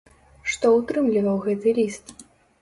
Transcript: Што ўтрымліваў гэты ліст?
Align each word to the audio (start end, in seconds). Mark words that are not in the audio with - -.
Што 0.53 0.71
ўтрымліваў 0.77 1.37
гэты 1.45 1.75
ліст? 1.81 2.05